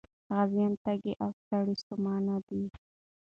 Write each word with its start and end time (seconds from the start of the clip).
غازيان 0.35 0.73
تږي 0.83 1.13
او 1.23 1.29
ستړي 1.39 1.73
ستومانه 1.81 2.35
دي. 2.47 2.63